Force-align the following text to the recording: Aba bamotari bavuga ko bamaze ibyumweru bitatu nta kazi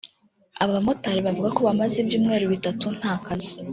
Aba 0.61 0.73
bamotari 0.75 1.19
bavuga 1.27 1.49
ko 1.55 1.61
bamaze 1.67 1.95
ibyumweru 1.99 2.45
bitatu 2.53 2.85
nta 2.97 3.13
kazi 3.25 3.53